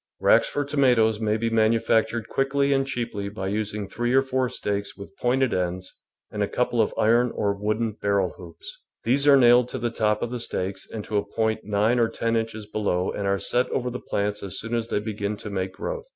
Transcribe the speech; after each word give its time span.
Racks 0.19 0.49
for 0.49 0.65
tomatoes 0.65 1.19
may 1.19 1.37
be 1.37 1.51
manufac 1.51 2.07
tured 2.09 2.27
quickly 2.27 2.73
and 2.73 2.87
cheaply 2.87 3.29
by 3.29 3.49
using 3.49 3.87
three 3.87 4.15
or 4.15 4.23
four 4.23 4.49
stakes 4.49 4.97
with 4.97 5.15
pointed 5.17 5.53
ends 5.53 5.93
and 6.31 6.41
a 6.41 6.47
couple 6.47 6.81
of 6.81 6.91
iron 6.97 7.29
or 7.35 7.53
wooden 7.53 7.91
barrel 8.01 8.31
hoops. 8.35 8.79
These 9.03 9.27
are 9.27 9.37
nailed 9.37 9.69
to 9.69 9.77
the 9.77 9.91
top 9.91 10.23
of 10.23 10.31
the 10.31 10.39
stakes 10.39 10.89
and 10.89 11.05
to 11.05 11.17
a 11.17 11.23
point 11.35 11.65
nine 11.65 11.99
or 11.99 12.09
ten 12.09 12.35
inches 12.35 12.65
be 12.65 12.79
low 12.79 13.11
and 13.11 13.27
are 13.27 13.37
set 13.37 13.69
over 13.69 13.91
the 13.91 13.99
plants 13.99 14.41
as 14.41 14.57
soon 14.57 14.73
as 14.73 14.87
they 14.87 14.99
begin 14.99 15.37
to 15.37 15.51
make 15.51 15.73
growth. 15.73 16.07